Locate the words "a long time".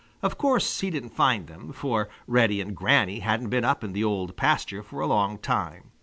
4.99-5.91